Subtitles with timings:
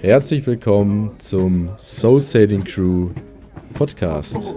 [0.00, 3.10] Herzlich willkommen zum Soul Sailing Crew
[3.74, 4.54] Podcast.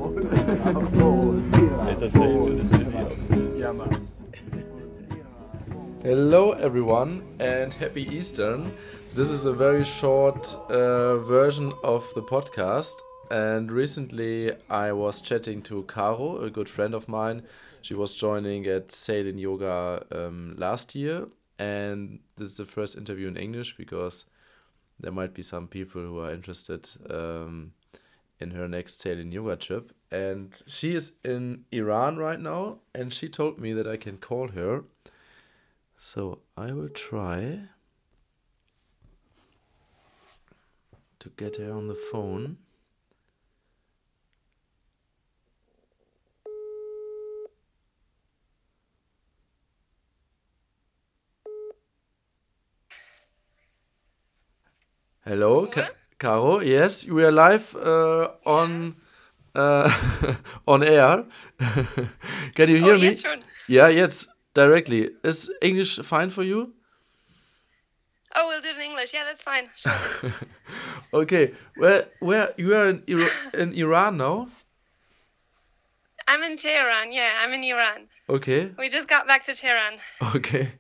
[6.04, 8.72] Hello, everyone, and happy Eastern.
[9.16, 12.94] This is a very short uh, version of the podcast.
[13.32, 17.42] And recently, I was chatting to Caro, a good friend of mine.
[17.86, 21.28] She was joining at Sailing Yoga um, last year.
[21.60, 24.26] And this is the first interview in English because
[25.00, 27.74] there might be some people who are interested um,
[28.40, 29.94] in her next Sailing Yoga trip.
[30.12, 32.80] And she is in Iran right now.
[32.96, 34.86] And she told me that I can call her
[35.96, 37.70] so I will try
[41.20, 42.58] to get her on the phone.
[55.28, 56.60] Hello, Ca Caro.
[56.62, 58.96] Yes, we are live uh, on
[59.56, 59.92] uh,
[60.68, 61.26] on air.
[62.54, 63.08] Can you hear oh, me?
[63.08, 63.40] Jetzt schon.
[63.68, 65.10] Yeah, yes, directly.
[65.24, 66.74] Is English fine for you?
[68.36, 69.16] Oh, we'll do it in English.
[69.16, 69.68] Yeah, that's fine.
[69.76, 70.32] Sure.
[71.14, 74.48] okay, where where you are in Ira in Iran now?
[76.28, 77.12] I'm in Tehran.
[77.12, 78.10] Yeah, I'm in Iran.
[78.30, 79.98] Okay, We just got back to Tehran.
[80.36, 80.74] okay,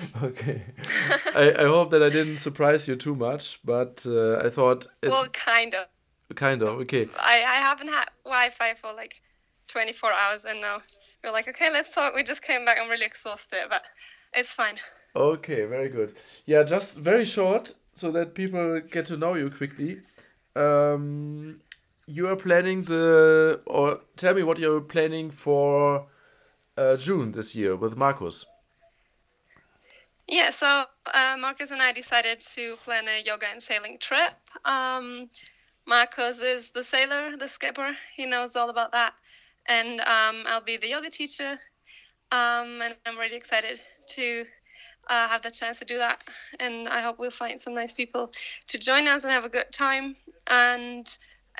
[0.22, 0.62] okay.
[1.34, 5.10] I I hope that I didn't surprise you too much, but uh, I thought it's
[5.10, 5.86] well, kind of.
[6.34, 7.08] kind of okay.
[7.18, 9.20] I, I haven't had Wi-Fi for like
[9.68, 10.78] 24 hours, and now
[11.22, 12.14] we're like, okay, let's talk.
[12.14, 12.78] We just came back.
[12.80, 13.82] I'm really exhausted, but
[14.34, 14.78] it's fine.
[15.14, 16.14] Okay, very good.
[16.46, 20.00] Yeah, just very short so that people get to know you quickly.
[20.56, 21.60] Um,
[22.06, 26.06] you are planning the, or tell me what you're planning for
[26.76, 28.46] uh, June this year with Marcus.
[30.28, 34.32] Yeah, so uh, Marcus and I decided to plan a yoga and sailing trip.
[34.64, 35.28] Um,
[35.86, 37.94] Marcus is the sailor, the skipper.
[38.16, 39.14] He knows all about that.
[39.68, 41.58] And um, I'll be the yoga teacher.
[42.30, 43.80] Um, and I'm really excited
[44.10, 44.44] to
[45.08, 46.22] uh, have the chance to do that.
[46.60, 48.30] And I hope we'll find some nice people
[48.68, 50.16] to join us and have a good time.
[50.46, 51.06] And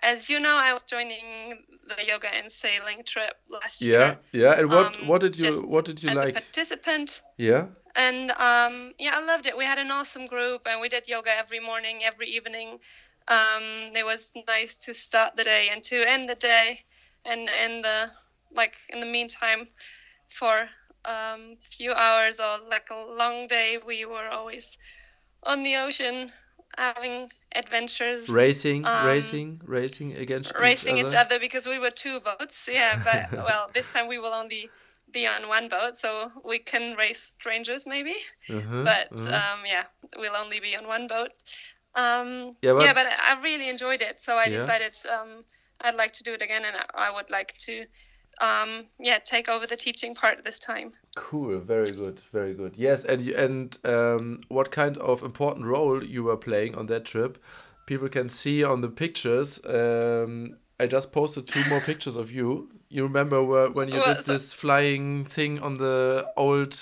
[0.03, 4.19] as you know, I was joining the yoga and sailing trip last Yeah, year.
[4.33, 4.41] yeah.
[4.41, 4.61] Yeah.
[4.61, 6.35] And what um, what did you what did you as a like?
[6.35, 7.67] participant Yeah.
[7.97, 9.57] And um, yeah, I loved it.
[9.57, 12.79] We had an awesome group, and we did yoga every morning, every evening.
[13.29, 16.81] Um, it was nice to start the day and to end the day,
[17.25, 18.11] and in the
[18.55, 19.69] like in the meantime,
[20.29, 20.69] for
[21.05, 24.79] um, few hours or like a long day, we were always
[25.45, 26.33] on the ocean
[26.77, 31.19] having adventures Racing, Um, racing, racing against racing each each other.
[31.19, 32.69] other because we were two boats.
[32.71, 34.71] Yeah, but well, this time we will only
[35.13, 38.17] be on one boat, so we can race strangers maybe.
[38.51, 39.55] Uh-huh, But uh-huh.
[39.55, 39.85] um, yeah,
[40.17, 41.33] we'll only be on one boat.
[41.95, 44.59] Um, Yeah, yeah, but- but I really enjoyed it, so I Yeah.
[44.59, 45.45] decided um,
[45.83, 47.85] I'd like to do it again, and I- would like to,
[48.41, 50.93] um, yeah, take over the teaching part this time.
[51.17, 52.77] Cool, very good, very good.
[52.77, 57.05] Yes, and you, and um, what kind of important role you were playing on that
[57.05, 57.39] trip?
[57.87, 59.61] People can see on the pictures.
[59.65, 62.71] Um, I just posted two more pictures of you.
[62.93, 66.73] You remember where, when you Well, did so- this flying thing on the old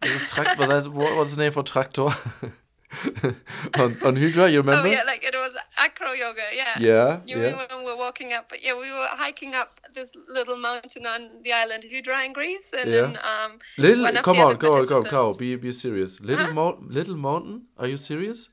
[0.00, 2.04] this tract, was what was the name for tractor?
[3.78, 4.88] on, on Hydra, you remember?
[4.88, 6.42] Oh yeah, like it was acro yoga.
[6.54, 6.78] Yeah.
[6.80, 7.48] yeah, You yeah.
[7.48, 8.48] mean when we were walking up?
[8.48, 12.72] But yeah, we were hiking up this little mountain on the island Hydra in Greece,
[12.72, 13.00] and Yeah.
[13.02, 16.20] then um, Little, come on, go on, go on, Be be serious.
[16.20, 16.52] Little Huh?
[16.54, 17.66] mo little mountain.
[17.76, 18.48] Are you serious?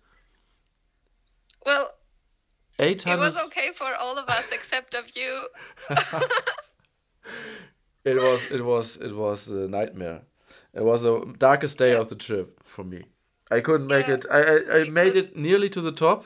[1.65, 1.89] well,
[2.79, 5.47] Eight it was okay for all of us except of you.
[8.03, 10.21] It was it was it was a nightmare.
[10.73, 13.03] It was the darkest day of the trip for me.
[13.51, 14.25] I couldn't make Yeah, it.
[14.31, 16.25] I I, I made it nearly to the top,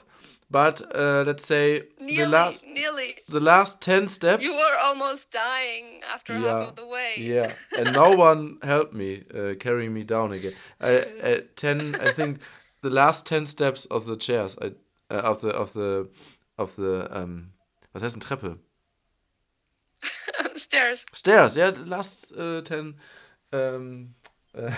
[0.50, 3.16] but uh, let's say Nearly, the last nearly.
[3.28, 4.44] the last ten steps.
[4.44, 7.14] You were almost dying after Yeah, half of the way.
[7.18, 10.54] Yeah, and no one helped me uh, carrying me down again.
[10.80, 12.40] I, at ten, I think
[12.82, 14.72] the last ten steps of the chairs, I,
[15.10, 16.08] uh, of the of the
[16.58, 17.52] of the um,
[17.94, 18.58] was heißt denn Treppe?
[20.56, 21.06] Stairs.
[21.14, 22.96] Stairs, yeah, the last uh, ten
[23.54, 24.16] um,
[24.58, 24.72] uh,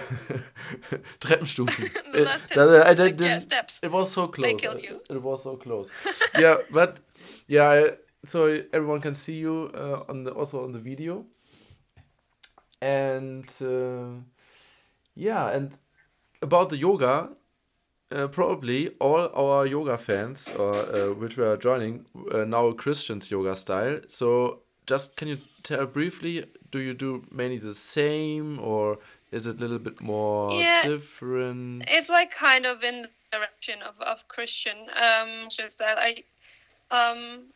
[1.19, 1.89] Treppenstufen.
[2.13, 3.79] The last ten, Uh, I like, didn't- yeah, steps.
[3.83, 4.59] It was so close.
[4.61, 5.01] killed you.
[5.09, 5.89] It was so close.
[6.39, 6.99] yeah, but
[7.47, 7.91] yeah, I,
[8.25, 11.25] so everyone can see you uh, on the also on the video.
[12.81, 14.21] And uh,
[15.15, 15.71] yeah, and
[16.41, 17.29] about the yoga,
[18.11, 23.31] uh, probably all our yoga fans or uh, which we are joining uh, now Christian's
[23.31, 23.99] yoga style.
[24.07, 26.45] So just can you tell briefly?
[26.71, 28.99] Do you do mainly the same, or
[29.31, 30.83] is it a little bit more Yeah.
[30.87, 31.83] different?
[31.87, 34.89] It's like kind of in the direction of, of Christian.
[34.95, 36.23] Um, just that I,
[36.91, 37.53] um,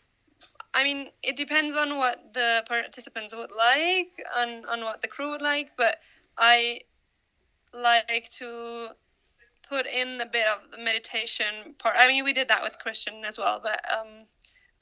[0.74, 5.32] I mean, it depends on what the participants would like, on on what the crew
[5.32, 5.72] would like.
[5.78, 6.00] But
[6.38, 6.82] I
[7.74, 8.90] like to
[9.68, 11.96] put in a bit of the meditation part.
[11.98, 14.26] I mean, we did that with Christian as well, but um,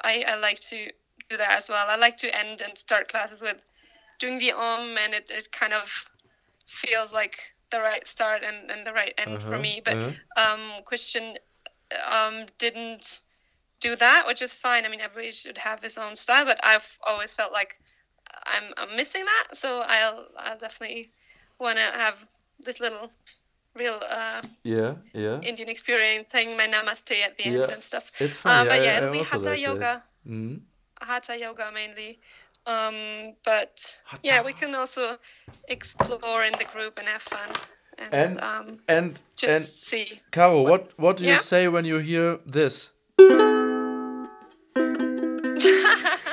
[0.02, 0.90] I I like to
[1.30, 1.86] do that as well.
[1.90, 3.58] I like to end and start classes with
[4.20, 6.10] doing the om, and it, it kind of
[6.68, 7.40] feels like
[7.72, 9.82] the right start and, and the right end for Uh-huh, me.
[9.84, 10.12] But uh-huh.
[10.54, 11.38] um, Christian
[12.10, 13.22] um, didn't
[13.80, 14.86] do that, which is fine.
[14.86, 17.78] I mean, everybody should have his own style, but I've always felt like
[18.46, 19.56] I'm, I'm missing that.
[19.58, 21.12] So I'll, I'll definitely
[21.60, 22.26] want to have
[22.60, 23.12] this little
[23.76, 25.40] real uh, Yeah, yeah.
[25.42, 28.12] Indian experience, saying my namaste at the end Yeah, and stuff.
[28.20, 28.70] It's Uh, funny.
[28.70, 30.62] but yeah, I it'll be hatha like yoga, that.
[31.02, 32.20] Hatha yoga mainly.
[32.66, 35.18] Um, but yeah, we can also
[35.68, 37.50] explore in the group and have fun
[37.98, 40.22] and, And- um, And just and see.
[40.32, 41.40] Caro, what what do you Yeah?
[41.40, 42.90] say when you hear this?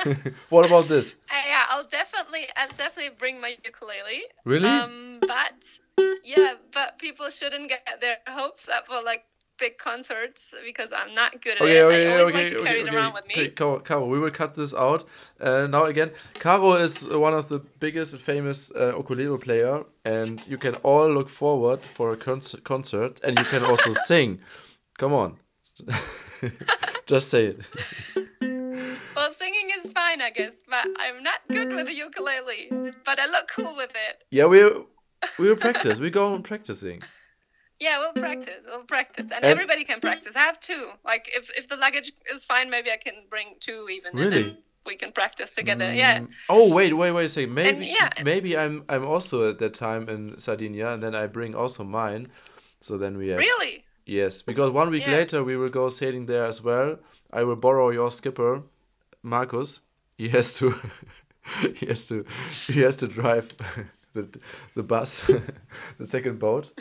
[0.49, 1.15] what about this?
[1.29, 4.23] Uh, yeah, I'll definitely, I'll definitely bring my ukulele.
[4.45, 4.69] Really?
[4.69, 5.79] Um, but
[6.23, 9.25] yeah, but people shouldn't get their hopes up for like
[9.57, 11.83] big concerts because I'm not good at Okay, it.
[11.83, 13.47] okay, I always okay, like to carry okay, it around with me.
[13.49, 15.03] Caro, Caro, we will cut this out.
[15.39, 20.45] Uh, now again, Caro is one of the biggest and famous uh, ukulele player, and
[20.47, 24.39] you can all look forward for a concert, concert and you can also sing.
[24.97, 25.37] Come on,
[27.05, 27.59] just say it.
[29.15, 32.69] Well, singing is fine, I guess, but I'm not good with the ukulele.
[33.03, 34.23] But I look cool with it.
[34.29, 34.63] Yeah, we
[35.39, 35.99] we will practice.
[35.99, 37.01] We go on practicing.
[37.79, 38.61] Yeah, we'll practice.
[38.65, 40.35] We'll practice, and, And- everybody can practice.
[40.35, 40.89] I have two.
[41.05, 44.11] Like, if if the luggage is fine, maybe I can bring two even.
[44.11, 44.43] And Really?
[44.43, 45.93] then we can practice together.
[45.93, 46.19] Yeah.
[46.19, 47.53] Mm, Oh wait, wait, wait a second.
[47.53, 48.09] Maybe yeah.
[48.23, 52.29] maybe I'm I'm also at that time in Sardinia, and then I bring also mine.
[52.81, 53.83] So then we have Really?
[54.05, 55.17] yes, because one week Yeah.
[55.17, 56.97] later we will go sailing there as well.
[57.33, 58.63] I will borrow your skipper,
[59.21, 59.81] Marcus.
[60.17, 60.73] He has to
[61.79, 62.25] he has to
[62.73, 63.47] he has to drive
[64.13, 64.23] the
[64.75, 65.27] the bus,
[65.99, 66.71] the second boat.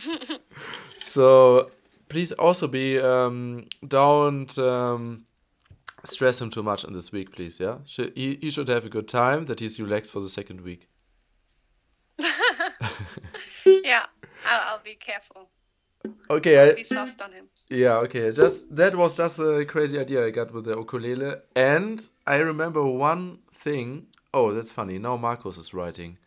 [1.06, 1.70] So
[2.08, 5.25] please also be um, don't um,
[6.05, 7.61] stress him too much in this week, please.
[7.61, 9.47] Yeah, he he should have a good time.
[9.47, 10.88] That he's relaxed for the second week.
[13.87, 14.05] Yeah.
[14.47, 15.50] I'll, I'll be careful.
[16.31, 17.47] Okay, I, Be soft on him.
[17.69, 18.31] Yeah, okay.
[18.32, 22.85] Just that was just a crazy idea I got with the ukulele, and I remember
[22.85, 24.06] one thing.
[24.32, 24.99] Oh, that's funny.
[24.99, 26.19] Now Marcus is writing.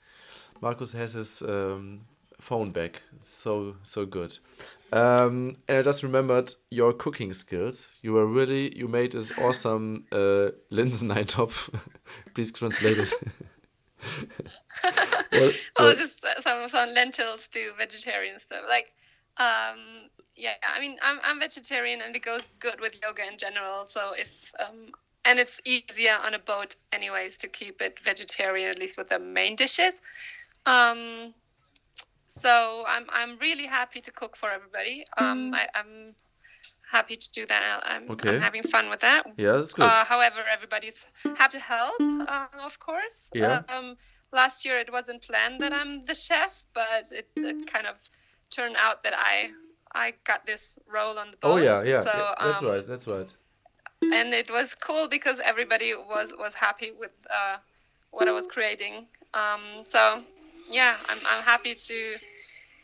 [0.62, 2.02] Marcus has his um,
[2.40, 3.02] phone back.
[3.22, 4.38] So so good.
[4.92, 7.88] Um, and I just remembered your cooking skills.
[8.02, 11.70] You were really you made this awesome uh, Linseneintopf.
[12.34, 13.14] Please translate it.
[15.32, 18.64] Well, Well, well, just uh, some some lentils to vegetarian stuff.
[18.68, 18.94] Like,
[19.38, 20.54] um, yeah.
[20.76, 23.86] I mean, I'm I'm vegetarian, and it goes good with yoga in general.
[23.86, 24.92] So if um,
[25.26, 29.20] and it's easier on a boat, anyways, to keep it vegetarian at least with the
[29.20, 30.02] main dishes.
[30.66, 31.34] Um,
[32.30, 35.04] so I'm I'm really happy to cook for everybody.
[35.18, 36.14] Um, I, I'm
[36.92, 37.82] happy to do that.
[37.86, 38.36] I'm, Okay.
[38.36, 39.24] I'm having fun with that.
[39.38, 39.86] yeah, that's good.
[39.86, 41.06] Uh, however, everybody's
[41.38, 43.30] have to help, uh, of course.
[43.34, 43.62] Yeah.
[43.70, 43.96] Um,
[44.32, 47.98] last year it wasn't planned that I'm the chef, but it, it kind of
[48.50, 49.52] turned out that I
[49.94, 51.52] I got this role on the boat.
[51.54, 53.30] oh yeah, yeah, So, yeah, that's um, right, that's right.
[54.02, 57.58] And it was cool because everybody was was happy with uh,
[58.12, 59.08] what I was creating.
[59.34, 60.24] Um, so
[60.70, 62.16] yeah, I'm I'm happy to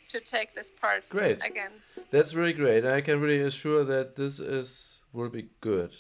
[0.08, 1.44] to take this part Great.
[1.44, 1.72] again.
[2.12, 5.96] That's really great, I can really assure that this is will be good.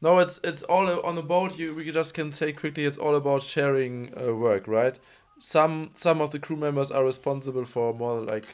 [0.00, 1.58] No, it's it's all on the boat.
[1.58, 2.84] You we just can say quickly.
[2.84, 4.98] It's all about sharing uh, work, right?
[5.40, 8.46] Some some of the crew members are responsible for more like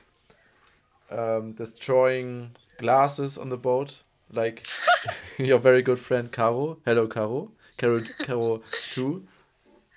[1.11, 4.67] um, destroying glasses on the boat, like
[5.39, 6.79] your very good friend Caro.
[6.87, 7.51] Hello, Caro.
[7.77, 9.25] Caro Caro two.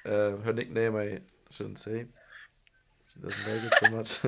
[0.05, 2.05] Uh, her nickname I shouldn't say.
[3.17, 4.19] She doesn't like it so much.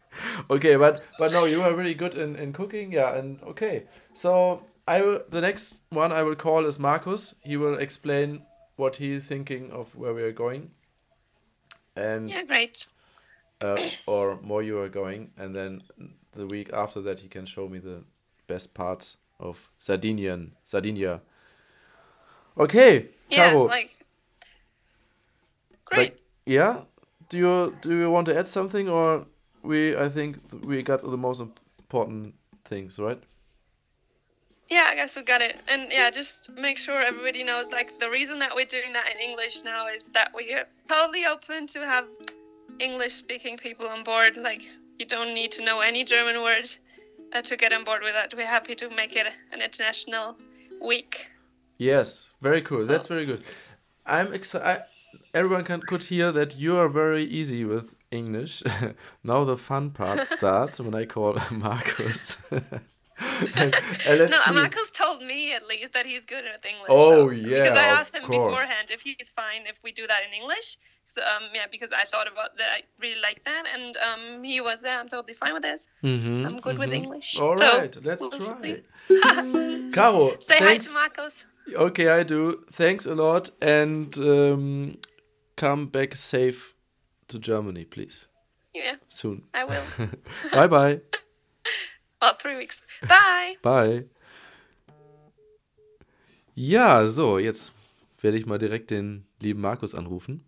[0.50, 3.84] okay, but but no, you are really good in, in cooking, yeah, and okay.
[4.12, 7.34] So I will the next one I will call is Marcus.
[7.42, 8.42] He will explain
[8.76, 10.70] what he's thinking of where we are going.
[11.96, 12.86] And Yeah, great.
[13.60, 15.82] uh, or more you are going, and then
[16.32, 18.04] the week after that he can show me the
[18.46, 21.20] best part of Sardinian Sardinia.
[22.58, 23.90] Okay, Yeah, Caro, like
[25.84, 25.98] great.
[26.12, 26.82] like, yeah.
[27.34, 29.26] Do you do you want to add something, or
[29.62, 29.96] we?
[29.96, 33.20] I think we got the most important things, right?
[34.70, 35.60] yeah, I guess we got it.
[35.68, 39.18] And yeah, just make sure everybody knows like the reason that we're doing that in
[39.20, 42.06] English now is that we are totally open to have
[42.78, 44.36] English speaking people on board.
[44.36, 44.62] Like,
[44.98, 46.70] you don't need to know any German word
[47.32, 48.32] uh, to get on board with that.
[48.36, 50.36] We're happy to make it an international
[50.80, 51.26] week.
[51.78, 52.86] Yes, very cool.
[52.86, 53.42] That's very good.
[54.06, 54.84] I'm excited.
[55.32, 58.62] Everyone can could hear that you are very easy with English.
[59.24, 62.38] now the fun part starts when I call Marcus.
[62.50, 63.74] and,
[64.06, 64.52] and no, see.
[64.52, 66.88] Marcus told me at least that he's good at English.
[66.88, 68.44] Oh so, yeah, because I asked him course.
[68.44, 70.78] beforehand if he's fine if we do that in English.
[71.06, 74.60] So um, yeah, because I thought about that, I really like that, and um, he
[74.60, 74.98] was there.
[74.98, 75.86] I'm totally fine with this.
[76.02, 76.78] Mm-hmm, I'm good mm-hmm.
[76.80, 77.38] with English.
[77.38, 78.80] All right, so, let's try.
[79.92, 80.86] Caro, say thanks.
[80.86, 81.44] hi to Marcus.
[81.72, 82.64] Okay, I do.
[82.72, 84.98] Thanks a lot, and um,
[85.56, 86.74] come back safe
[87.28, 88.28] to Germany, please.
[88.74, 88.96] Yeah.
[89.08, 89.44] Soon.
[89.54, 89.84] I will.
[90.52, 91.00] bye bye.
[92.20, 92.80] Well, three weeks.
[93.06, 93.56] Bye.
[93.62, 94.06] Bye.
[96.54, 97.72] Ja, so, jetzt
[98.22, 100.42] werde ich mal direkt den lieben Markus anrufen.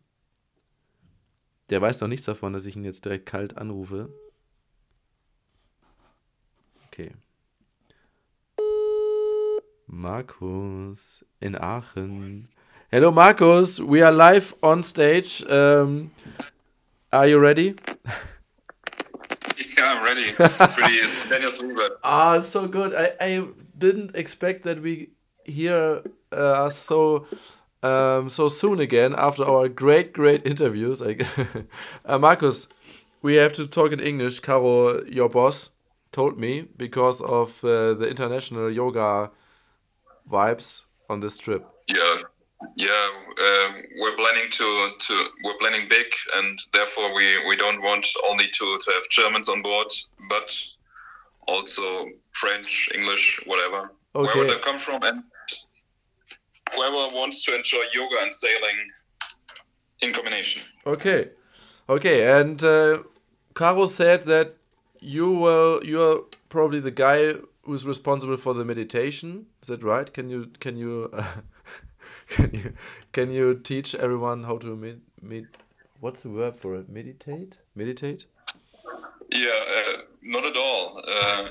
[1.69, 4.09] Der weiß noch nichts davon, dass ich ihn jetzt direkt kalt anrufe.
[6.87, 7.13] Okay.
[9.89, 12.49] Markus in Aachen.
[12.91, 13.79] Hello, Markus.
[13.79, 15.45] We are live on stage.
[15.49, 16.11] Um,
[17.13, 17.77] are you ready?
[19.79, 20.33] Yeah, I'm ready.
[20.33, 21.01] Pretty
[22.03, 22.95] ah, so good.
[22.95, 23.47] I, I
[23.79, 25.11] didn't expect that we
[25.45, 26.03] hear
[26.33, 27.27] uh, so
[27.83, 31.01] um, so soon again after our great great interviews.
[32.05, 32.67] uh, Marcus,
[33.23, 34.41] we have to talk in English.
[34.41, 35.71] Caro, your boss,
[36.11, 39.31] told me because of uh, the international yoga
[40.31, 41.67] vibes on this trip.
[41.89, 42.19] Yeah,
[42.77, 43.09] yeah,
[43.41, 48.47] uh, we're planning to, to we're planning big, and therefore we, we don't want only
[48.47, 49.89] to, to have Germans on board,
[50.29, 50.51] but
[51.47, 54.39] also French, English, whatever, okay.
[54.39, 55.23] wherever they come from, and
[56.75, 58.89] whoever wants to enjoy yoga and sailing
[60.01, 60.63] in combination.
[60.87, 61.31] Okay,
[61.89, 63.03] okay, and uh,
[63.55, 64.55] Caro said that
[65.01, 67.35] you were you are probably the guy
[67.67, 69.47] who's responsible for the meditation.
[69.63, 70.13] Is that right?
[70.13, 71.11] Can you can you?
[71.13, 71.25] Uh,
[72.29, 72.73] can you
[73.13, 75.47] can you teach everyone how to med, med
[76.01, 76.89] what's the word for it?
[76.89, 77.59] Meditate?
[77.75, 78.27] Meditate?
[79.33, 81.03] Yeah, uh, not at all.
[81.07, 81.49] Uh,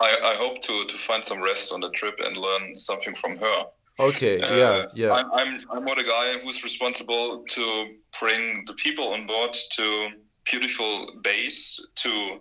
[0.00, 3.36] I, I hope to, to find some rest on the trip and learn something from
[3.36, 3.64] her.
[3.98, 5.12] Okay, uh, yeah, yeah.
[5.12, 7.86] I'm, I'm, I'm more the guy who's responsible to
[8.20, 10.08] bring the people on board to
[10.44, 12.40] beautiful bays, to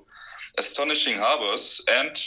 [0.57, 2.21] astonishing harbors, and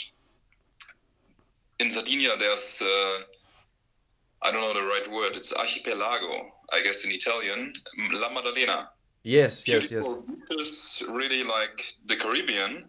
[1.79, 3.21] in Sardinia there's uh,
[4.41, 5.35] I don't know the right word.
[5.35, 7.73] It's archipelago, I guess in Italian.
[8.11, 8.89] La Maddalena.
[9.23, 10.07] Yes, yes, yes.
[10.49, 12.85] It's really like the Caribbean,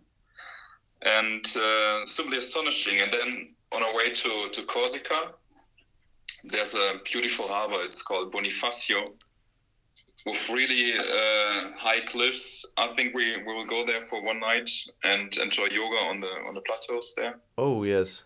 [1.03, 3.01] and uh, simply astonishing.
[3.01, 5.33] And then on our way to to Corsica,
[6.45, 7.83] there's a beautiful harbor.
[7.83, 9.13] It's called Bonifacio,
[10.25, 12.65] with really uh, high cliffs.
[12.77, 14.71] I think we, we will go there for one night
[15.03, 17.41] and enjoy yoga on the on the plateaus there.
[17.59, 18.23] Oh yes.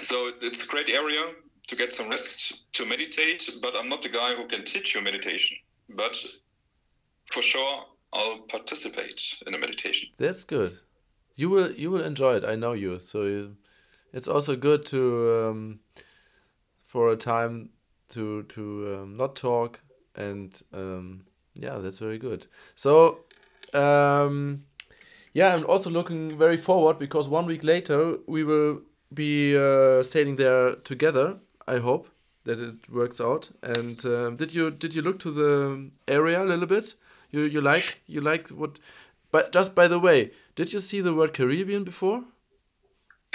[0.00, 1.22] So it's a great area
[1.66, 5.02] to get some rest to meditate, but I'm not the guy who can teach you
[5.02, 5.58] meditation.
[5.90, 6.16] But
[7.30, 10.08] for sure, I'll participate in a meditation.
[10.16, 10.72] That's good.
[11.36, 12.44] You will you will enjoy it.
[12.44, 12.98] I know you.
[13.00, 13.56] So you,
[14.12, 15.80] it's also good to um,
[16.84, 17.70] for a time
[18.10, 19.80] to to um, not talk
[20.16, 21.24] and um,
[21.54, 22.46] yeah, that's very good.
[22.74, 23.24] So
[23.74, 24.64] um,
[25.34, 30.36] yeah, I'm also looking very forward because one week later we will be uh, sailing
[30.36, 31.38] there together
[31.68, 32.08] I hope
[32.44, 33.50] that it works out.
[33.62, 36.94] And um, did you did you look to the area a little bit?
[37.30, 38.80] You you like you liked what?
[39.30, 42.24] But just by the way, did you see the word Caribbean before?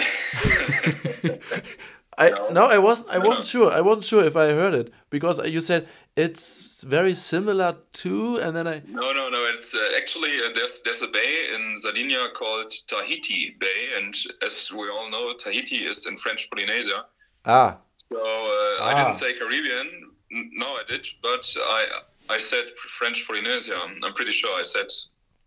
[2.18, 2.48] I no.
[2.50, 3.10] no, I wasn't.
[3.10, 3.72] I wasn't sure.
[3.72, 8.56] I wasn't sure if I heard it because you said it's very similar to, and
[8.56, 8.82] then I.
[8.86, 9.50] No, no, no.
[9.54, 14.70] It's uh, actually uh, there's there's a bay in Sardinia called Tahiti Bay, and as
[14.72, 17.04] we all know, Tahiti is in French Polynesia.
[17.44, 17.78] Ah.
[18.12, 18.88] So uh, ah.
[18.88, 20.12] I didn't say Caribbean.
[20.30, 21.86] No, I did, but I
[22.30, 23.76] I said French Polynesia.
[24.04, 24.88] I'm pretty sure I said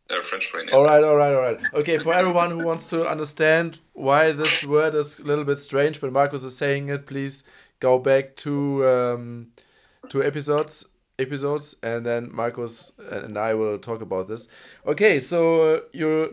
[0.09, 0.75] uh, French Polynesia.
[0.75, 1.59] All right, all right, all right.
[1.73, 5.99] Okay, for everyone who wants to understand why this word is a little bit strange,
[6.01, 7.43] but Marcus is saying it, please
[7.79, 9.47] go back to um,
[10.09, 10.85] two episodes
[11.19, 14.47] episodes and then Marcus and I will talk about this.
[14.85, 16.29] Okay, so uh, you're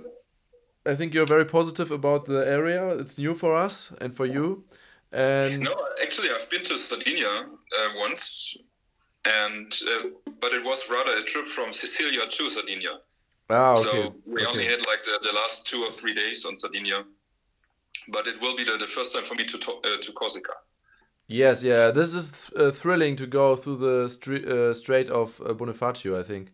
[0.87, 2.88] I think you're very positive about the area.
[2.88, 4.64] It's new for us and for you.
[5.12, 8.57] And no, actually, I've been to Sardinia uh, once,
[9.25, 10.09] and uh,
[10.40, 12.99] but it was rather a trip from Sicilia to Sardinia.
[13.50, 13.82] Ah, okay.
[13.82, 14.46] So we okay.
[14.46, 17.04] only had like the, the last two or three days on Sardinia.
[18.08, 20.52] but it will be the, the first time for me to to, uh, to Corsica.
[21.26, 25.54] Yes, yeah, this is uh, thrilling to go through the stre- uh, Strait of uh,
[25.54, 26.52] Bonifacio, I think,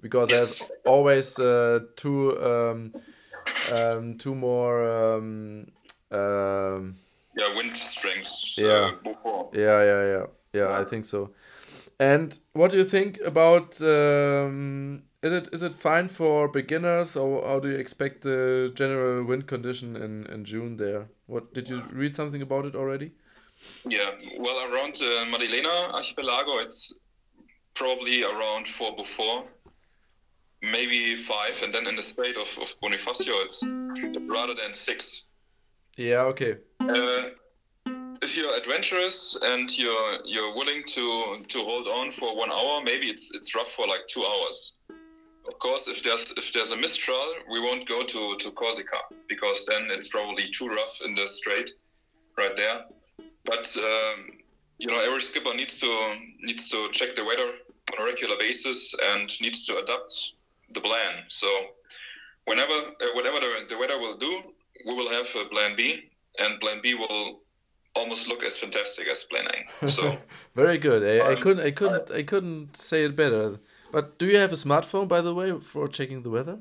[0.00, 0.58] because Yes.
[0.58, 2.92] there's always uh, two um,
[3.72, 4.84] um, two more.
[5.16, 5.66] Um,
[6.10, 6.96] um,
[7.36, 8.56] Yeah, wind strengths.
[8.56, 8.66] Yeah.
[8.66, 9.50] Uh, before.
[9.52, 10.80] yeah, yeah, yeah, yeah.
[10.80, 11.30] I think so.
[12.00, 13.80] And what do you think about?
[13.82, 19.24] Um, is it is it fine for beginners, or how do you expect the general
[19.24, 21.08] wind condition in in June there?
[21.26, 23.12] What did you read something about it already?
[23.88, 27.00] Yeah, well, around the Maddalena Archipelago, it's
[27.74, 29.44] probably around four before,
[30.62, 33.62] maybe five, and then in the Strait of, of Bonifacio, it's
[34.28, 35.28] rather than six.
[35.96, 36.22] Yeah.
[36.32, 36.56] Okay.
[36.80, 37.30] Uh,
[38.22, 43.06] if you're adventurous and you're you're willing to to hold on for one hour, maybe
[43.06, 44.76] it's it's rough for like two hours.
[45.48, 48.98] Of course, if there's if there's a mistral, we won't go to to Corsica
[49.28, 51.70] because then it's probably too rough in the strait,
[52.36, 52.84] right there.
[53.44, 54.30] But um,
[54.78, 55.90] you know, every skipper needs to
[56.40, 57.48] needs to check the weather
[57.92, 60.34] on a regular basis and needs to adapt
[60.74, 61.24] the plan.
[61.28, 61.48] So
[62.46, 64.42] whenever uh, whatever the, the weather will do,
[64.86, 67.40] we will have a plan B, and plan B will
[67.94, 69.46] almost look as fantastic as plan
[69.82, 69.88] A.
[69.90, 70.18] So
[70.56, 71.02] Very good.
[71.04, 73.58] I, I Um, couldn't I couldn't I couldn't say it better.
[73.92, 76.58] But do you have a smartphone by the way for checking the weather?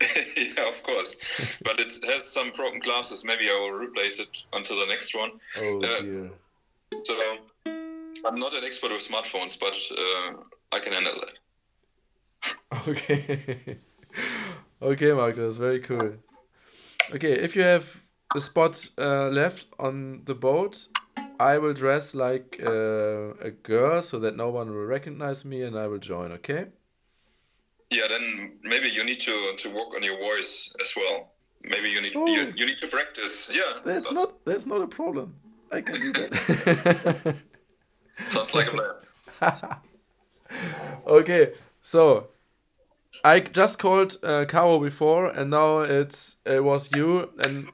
[0.36, 1.16] yeah, of course,
[1.64, 3.24] but it has some broken glasses.
[3.24, 5.32] Maybe I will replace it until the next one.
[5.58, 6.30] Oh Uh, dear.
[7.04, 7.14] So
[8.26, 10.42] I'm not an expert with smartphones, but uh,
[10.72, 11.38] I can handle it.
[12.88, 13.78] Okay.
[14.80, 16.14] okay, Marcus, very cool.
[17.12, 18.00] Okay, if you have
[18.32, 20.86] the spots uh, left on the boat,
[21.40, 25.74] I will dress like uh, a girl so that no one will recognize me and
[25.78, 26.66] I will join, okay?
[27.90, 31.32] Yeah, then maybe you need to to work on your voice as well.
[31.64, 32.26] Maybe you need Oh.
[32.26, 33.50] you, you need to practice.
[33.52, 35.34] Yeah, That's sounds- not that's not a problem.
[35.72, 37.36] I can do that.
[38.28, 38.94] sounds like a plan.
[41.06, 42.28] okay, so
[43.24, 47.68] I just called uh, Caro before, and now it's it was you, and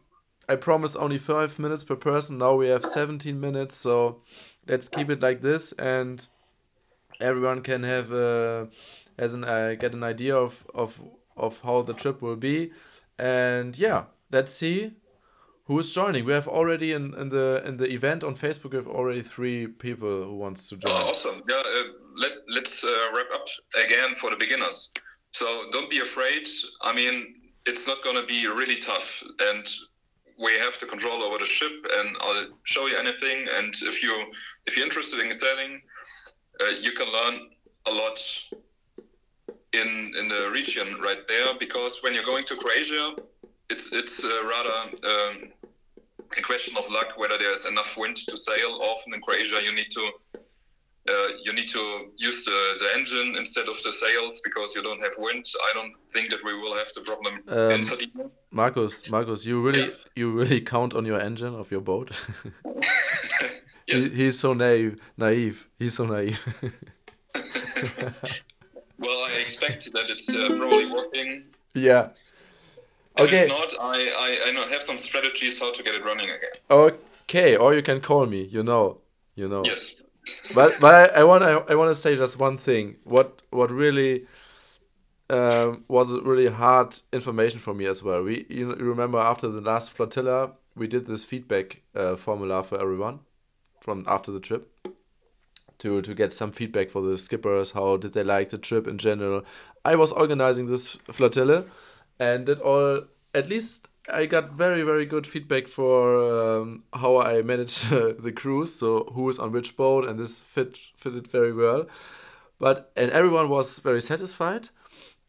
[0.48, 2.38] I promised only five minutes per person.
[2.38, 4.22] Now we have seventeen minutes, so
[4.68, 6.26] let's keep it like this, and
[7.20, 8.66] everyone can have uh,
[9.18, 11.00] has an uh, get an idea of of
[11.36, 12.72] of how the trip will be,
[13.18, 14.92] and yeah, let's see
[15.64, 16.24] who is joining.
[16.24, 18.70] We have already in, in the in the event on Facebook.
[18.70, 20.92] We have already three people who wants to join.
[20.92, 21.42] Oh, awesome.
[21.48, 21.82] Yeah, uh,
[22.16, 23.46] let, let's uh, wrap up
[23.84, 24.92] again for the beginners.
[25.32, 26.48] So don't be afraid.
[26.82, 27.34] I mean,
[27.66, 29.22] it's not going to be really tough.
[29.40, 29.66] And
[30.38, 33.48] we have the control over the ship, and I'll show you anything.
[33.56, 34.32] And if, you,
[34.66, 35.80] if you're interested in sailing,
[36.60, 37.50] uh, you can learn
[37.86, 38.20] a lot
[39.72, 41.54] in, in the region right there.
[41.58, 43.16] Because when you're going to Croatia,
[43.70, 44.70] it's, it's uh, rather
[45.04, 45.52] um,
[46.36, 48.78] a question of luck whether there's enough wind to sail.
[48.82, 50.10] Often in Croatia, you need to
[51.08, 55.00] uh, you need to use the, the engine instead of the sails because you don't
[55.02, 55.44] have wind.
[55.68, 58.30] I don't think that we will have the problem Um, in Sardinia.
[58.50, 59.94] Marcus, Marcus, you really Yeah.
[60.16, 62.10] you really count on your engine of your boat.
[63.86, 64.04] yes.
[64.04, 65.66] he, he's so naive, naive.
[65.78, 66.40] He's so naive.
[68.98, 71.44] well, I expect that it's uh, probably working.
[71.74, 72.08] yeah.
[73.18, 73.38] If Okay.
[73.44, 76.50] it's not, I, I, I know have some strategies how to get it running again.
[76.70, 77.56] Okay.
[77.56, 78.42] Or you can call me.
[78.42, 78.98] You know.
[79.36, 79.62] You know.
[79.64, 80.02] Yes.
[80.54, 82.96] But but I, want I, I want to say just one thing.
[83.04, 84.26] What what really
[85.30, 88.22] um, was a really hard information for me as well.
[88.22, 93.20] We you, remember after the last flotilla we did this feedback uh, formula for everyone
[93.80, 94.70] from after the trip
[95.78, 97.70] to to get some feedback for the skippers.
[97.70, 99.44] How did they like the trip in general?
[99.84, 101.64] I was organizing this flotilla,
[102.18, 103.02] and it all
[103.34, 108.32] at least I got very very good feedback for um, how I managed uh, the
[108.32, 108.74] cruise.
[108.74, 111.86] So who is on which boat, and this fit fitted very well.
[112.58, 114.68] But and everyone was very satisfied.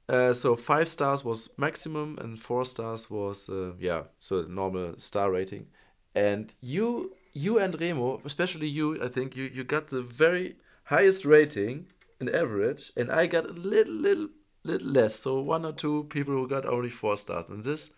[0.10, 5.32] Uh, so five stars was maximum, and four stars was uh, yeah, so normal star
[5.32, 5.68] rating.
[6.16, 11.26] And you you and Remo, especially you, I think you you got the very highest
[11.26, 11.88] rating
[12.20, 14.30] in average, and I got a little little
[14.64, 15.16] little less.
[15.16, 17.90] So one or two people who got only four stars, and this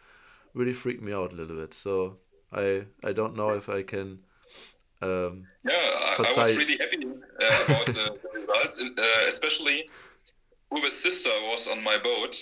[0.53, 1.73] really freaked me out a little bit.
[1.73, 2.17] So
[2.51, 4.19] I I don't know if I can.
[5.01, 9.89] Um, Yeah, I, I was really happy uh, about the, the results, uh, especially
[10.73, 12.35] Uwe's sister was on my boat,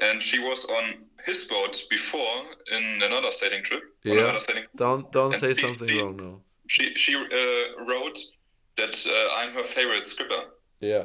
[0.00, 3.82] and she was on his boat before in another sailing trip.
[4.04, 4.38] Yeah.
[4.38, 6.40] sailing don't don't And say something wrong now.
[6.68, 8.18] she she uh, wrote
[8.76, 10.44] that uh, I'm her favorite skipper.
[10.80, 11.04] Yeah.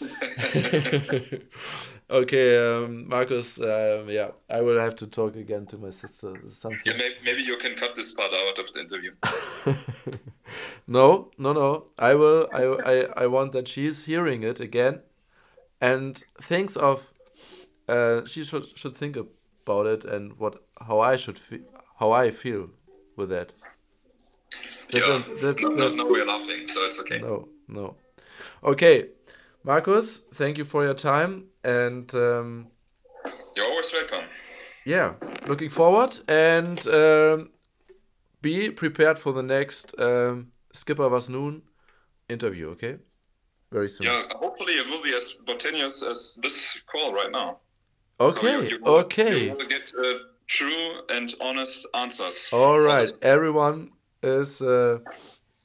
[2.10, 3.58] Okay, um, Marcus.
[3.58, 6.34] Um, yeah, I will have to talk again to my sister.
[6.48, 6.80] Something.
[6.84, 9.12] Yeah, maybe, maybe you can cut this part out of the interview.
[10.88, 11.86] no, no, no.
[11.98, 12.48] I will.
[12.52, 15.00] I, I, I want that she's hearing it again,
[15.80, 17.12] and thinks of.
[17.88, 21.60] Uh, she should should think about it and what how I should feel
[21.98, 22.70] how I feel
[23.16, 23.52] with that.
[24.92, 27.18] That's yeah, a, that's, no, that's, no, we're laughing, so it's okay.
[27.18, 27.96] No, no.
[28.64, 29.08] Okay,
[29.62, 32.68] Marcus, thank you for your time, and um,
[33.54, 34.24] you're always welcome.
[34.86, 35.14] Yeah,
[35.46, 37.50] looking forward, and um,
[38.40, 41.60] be prepared for the next um, Skipper Was Nun
[42.30, 42.70] interview.
[42.70, 42.96] Okay,
[43.70, 44.06] very soon.
[44.06, 47.58] Yeah, hopefully it will be as spontaneous as this call right now.
[48.18, 49.44] Okay, so you, you will, okay.
[49.44, 50.14] You will get uh,
[50.46, 52.48] true and honest answers.
[52.50, 53.90] All right, everyone
[54.22, 55.00] is uh,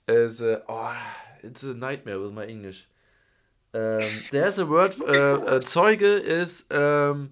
[0.10, 0.98] is uh, oh,
[1.44, 2.90] it's a nightmare with my English.
[3.76, 4.00] Um,
[4.32, 4.96] there's a word.
[5.02, 7.32] Uh, Zeuge is um,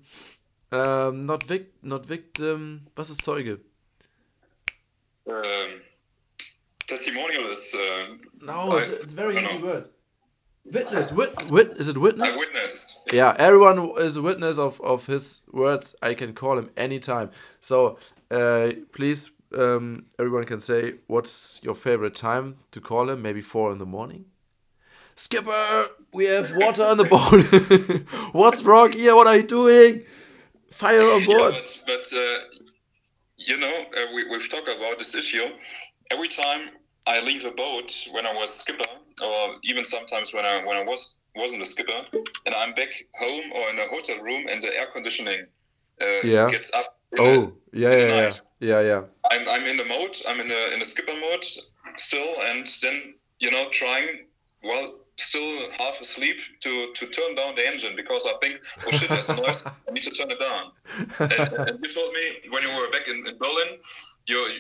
[0.74, 2.88] um, not vic not victim.
[2.98, 3.60] Was ist Zeuge?
[5.26, 5.82] Um,
[6.86, 7.74] testimonial is.
[7.74, 9.66] Uh, no, it's, it's a very easy know.
[9.66, 9.90] word.
[10.66, 12.36] Witness, wit, wit, is it witness?
[12.36, 13.02] A witness.
[13.12, 15.96] Yeah, everyone is a witness of, of his words.
[16.02, 17.32] I can call him anytime.
[17.60, 17.98] So
[18.32, 23.22] uh, please, um, everyone can say what's your favorite time to call him.
[23.22, 24.26] Maybe four in the morning.
[25.16, 28.04] Skipper, we have water on the boat.
[28.34, 29.16] what's wrong here?
[29.16, 30.04] What are you doing?
[30.72, 31.54] Fire on board.
[31.54, 32.38] Yeah, but, but uh,
[33.38, 35.46] you know, uh, we, we've talked about this issue.
[36.12, 36.70] Every time
[37.08, 38.90] I leave a boat when I was skipper,
[39.22, 42.06] or even sometimes when I when I was wasn't a skipper,
[42.46, 45.48] and I'm back home or in a hotel room, and the air conditioning
[46.02, 46.48] uh, yeah.
[46.48, 46.98] gets up.
[47.20, 49.02] Oh, yeah, yeah, yeah, yeah, yeah.
[49.32, 50.18] I'm I'm in the mode.
[50.28, 51.46] I'm in a in a skipper mode
[51.96, 54.26] still, and then you know trying
[54.64, 59.10] well still half asleep to to turn down the engine because I think oh shit
[59.10, 60.72] there's a noise I need to turn it down.
[61.20, 63.78] and, and, you told me when you were back in, in Berlin,
[64.26, 64.60] you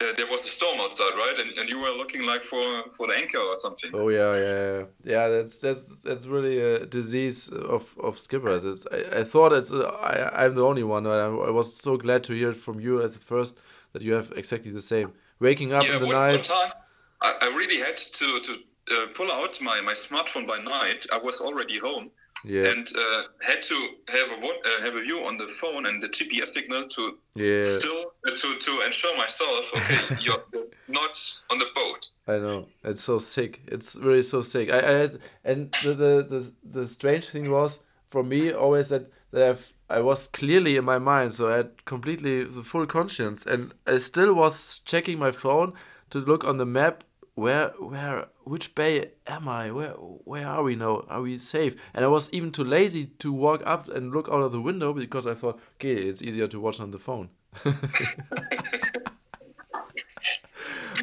[0.00, 1.34] uh, there was a storm outside, right?
[1.38, 2.62] And, and you were looking like for
[2.96, 3.90] for the anchor or something.
[3.94, 5.28] Oh yeah, yeah, yeah.
[5.28, 8.64] That's that's that's really a disease of of skippers.
[8.64, 11.06] It's I, I thought it's uh, I I'm the only one.
[11.06, 13.58] I, I was so glad to hear it from you at the first
[13.92, 15.12] that you have exactly the same.
[15.40, 16.32] Waking up yeah, in the one, night.
[16.32, 16.72] One time,
[17.20, 18.56] I, I really had to to
[18.92, 21.06] uh, pull out my my smartphone by night.
[21.12, 22.10] I was already home
[22.44, 22.68] yeah.
[22.68, 26.08] and uh, had to have a uh, have a view on the phone and the
[26.08, 27.60] GPS signal to yeah.
[27.62, 30.44] still uh, to to ensure myself okay you're
[30.88, 32.08] not on the boat.
[32.26, 33.60] I know it's so sick.
[33.66, 34.70] It's really so sick.
[34.70, 39.10] I, I had, and the, the the the strange thing was for me always that
[39.30, 43.46] that I've, I was clearly in my mind, so I had completely the full conscience,
[43.46, 45.72] and I still was checking my phone
[46.10, 47.04] to look on the map
[47.38, 49.70] where where which bay am I?
[49.70, 51.04] Where where are we now?
[51.08, 51.76] Are we safe?
[51.94, 54.92] And I was even too lazy to walk up and look out of the window
[54.92, 57.28] because I thought, okay, it's easier to watch on the phone.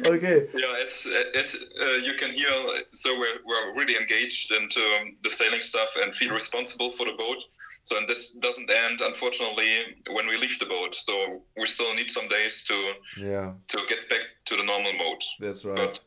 [0.06, 0.46] okay.
[0.54, 2.52] Yeah, as as uh, you can hear,
[2.92, 7.12] so we're we're really engaged into um, the sailing stuff and feel responsible for the
[7.12, 7.44] boat.
[7.84, 10.94] So and this doesn't end, unfortunately, when we leave the boat.
[10.94, 15.22] So we still need some days to yeah to get back to the normal mode.
[15.40, 15.76] That's right.
[15.76, 16.00] But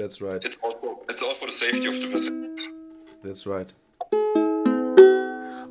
[0.00, 0.42] that's right.
[0.44, 2.72] It's all for, it's all for the safety of the passengers.
[3.22, 3.70] That's right.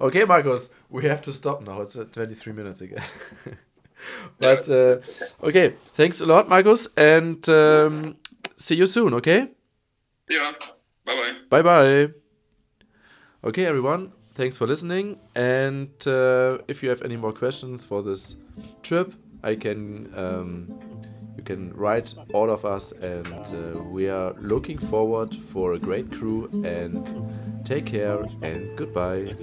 [0.02, 1.82] Okay, Marcus, we have to stop now.
[1.82, 3.04] It's at 23 minutes again.
[4.40, 5.00] but uh,
[5.44, 8.18] okay, thanks a lot, Marcus, and um,
[8.56, 9.14] see you soon.
[9.16, 9.50] Okay.
[10.30, 10.54] Yeah.
[11.06, 11.34] Bye bye.
[11.50, 12.14] Bye bye.
[13.44, 14.12] Okay, everyone.
[14.36, 15.18] Thanks for listening.
[15.36, 18.36] And uh, if you have any more questions for this
[18.84, 19.14] trip,
[19.44, 20.14] I can.
[20.16, 20.80] Um,
[21.40, 26.12] you can write all of us, and uh, we are looking forward for a great
[26.12, 26.50] crew.
[26.66, 29.36] And take care and goodbye.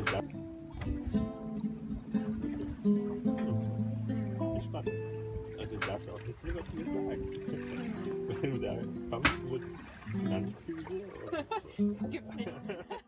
[12.11, 13.06] Gibt's nicht.